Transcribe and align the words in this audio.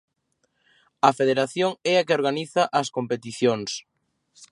A 1.07 1.09
Federación 1.19 1.71
é 1.91 1.93
a 1.97 2.05
que 2.05 2.17
organiza 2.19 2.63
as 2.79 2.87
competicións. 2.97 3.71